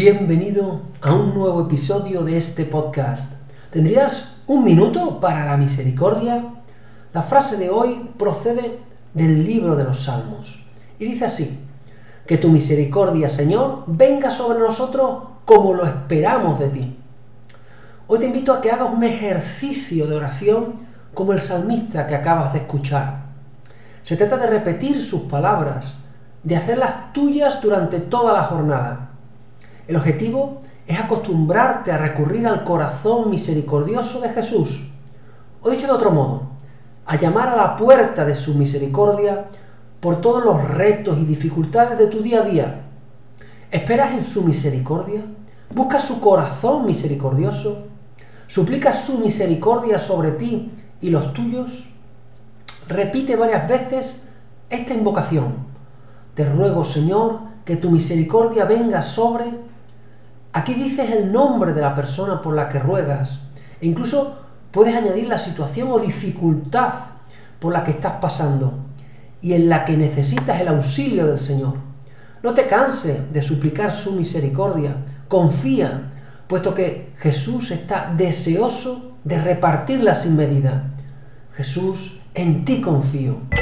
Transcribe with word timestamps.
Bienvenido 0.00 0.82
a 1.00 1.12
un 1.12 1.34
nuevo 1.34 1.66
episodio 1.66 2.22
de 2.22 2.36
este 2.36 2.64
podcast. 2.64 3.50
¿Tendrías 3.72 4.44
un 4.46 4.62
minuto 4.62 5.18
para 5.18 5.44
la 5.44 5.56
misericordia? 5.56 6.54
La 7.12 7.20
frase 7.20 7.56
de 7.56 7.68
hoy 7.68 8.08
procede 8.16 8.78
del 9.12 9.44
libro 9.44 9.74
de 9.74 9.82
los 9.82 10.04
Salmos 10.04 10.68
y 11.00 11.06
dice 11.06 11.24
así, 11.24 11.66
que 12.28 12.38
tu 12.38 12.48
misericordia, 12.50 13.28
Señor, 13.28 13.82
venga 13.88 14.30
sobre 14.30 14.60
nosotros 14.60 15.20
como 15.44 15.74
lo 15.74 15.84
esperamos 15.84 16.60
de 16.60 16.68
ti. 16.68 16.96
Hoy 18.06 18.20
te 18.20 18.26
invito 18.26 18.52
a 18.52 18.60
que 18.60 18.70
hagas 18.70 18.92
un 18.92 19.02
ejercicio 19.02 20.06
de 20.06 20.14
oración 20.14 20.74
como 21.12 21.32
el 21.32 21.40
salmista 21.40 22.06
que 22.06 22.14
acabas 22.14 22.52
de 22.52 22.60
escuchar. 22.60 23.24
Se 24.04 24.16
trata 24.16 24.36
de 24.36 24.46
repetir 24.46 25.02
sus 25.02 25.22
palabras, 25.22 25.94
de 26.44 26.54
hacerlas 26.54 27.12
tuyas 27.12 27.60
durante 27.60 27.98
toda 27.98 28.32
la 28.32 28.44
jornada 28.44 29.07
el 29.88 29.96
objetivo 29.96 30.60
es 30.86 31.00
acostumbrarte 31.00 31.90
a 31.90 31.98
recurrir 31.98 32.46
al 32.46 32.62
corazón 32.62 33.30
misericordioso 33.30 34.20
de 34.20 34.28
Jesús. 34.28 34.90
O 35.62 35.70
dicho 35.70 35.86
de 35.86 35.92
otro 35.92 36.10
modo, 36.10 36.42
a 37.06 37.16
llamar 37.16 37.48
a 37.48 37.56
la 37.56 37.76
puerta 37.76 38.26
de 38.26 38.34
su 38.34 38.54
misericordia 38.56 39.48
por 40.00 40.20
todos 40.20 40.44
los 40.44 40.62
retos 40.68 41.18
y 41.18 41.24
dificultades 41.24 41.98
de 41.98 42.06
tu 42.06 42.22
día 42.22 42.42
a 42.42 42.44
día. 42.44 42.82
¿Esperas 43.70 44.12
en 44.12 44.24
su 44.24 44.44
misericordia? 44.44 45.24
¿Buscas 45.74 46.06
su 46.06 46.20
corazón 46.20 46.84
misericordioso? 46.84 47.86
¿Suplicas 48.46 49.06
su 49.06 49.20
misericordia 49.20 49.98
sobre 49.98 50.32
ti 50.32 50.70
y 51.00 51.08
los 51.08 51.32
tuyos? 51.32 51.94
Repite 52.88 53.36
varias 53.36 53.66
veces 53.68 54.28
esta 54.68 54.92
invocación. 54.92 55.66
Te 56.34 56.44
ruego, 56.44 56.84
Señor, 56.84 57.40
que 57.64 57.76
tu 57.76 57.90
misericordia 57.90 58.66
venga 58.66 59.02
sobre 59.02 59.67
Aquí 60.52 60.74
dices 60.74 61.10
el 61.10 61.30
nombre 61.30 61.72
de 61.72 61.80
la 61.80 61.94
persona 61.94 62.40
por 62.40 62.54
la 62.54 62.68
que 62.68 62.78
ruegas 62.78 63.40
e 63.80 63.86
incluso 63.86 64.38
puedes 64.70 64.94
añadir 64.94 65.28
la 65.28 65.38
situación 65.38 65.88
o 65.90 65.98
dificultad 65.98 66.94
por 67.60 67.72
la 67.72 67.84
que 67.84 67.90
estás 67.90 68.14
pasando 68.20 68.78
y 69.40 69.52
en 69.52 69.68
la 69.68 69.84
que 69.84 69.96
necesitas 69.96 70.60
el 70.60 70.68
auxilio 70.68 71.26
del 71.26 71.38
Señor. 71.38 71.74
No 72.42 72.54
te 72.54 72.66
canses 72.66 73.32
de 73.32 73.42
suplicar 73.42 73.92
su 73.92 74.12
misericordia, 74.12 74.96
confía, 75.28 76.10
puesto 76.46 76.74
que 76.74 77.12
Jesús 77.18 77.70
está 77.70 78.12
deseoso 78.16 79.18
de 79.24 79.40
repartirla 79.40 80.14
sin 80.14 80.36
medida. 80.36 80.90
Jesús, 81.52 82.20
en 82.34 82.64
ti 82.64 82.80
confío. 82.80 83.57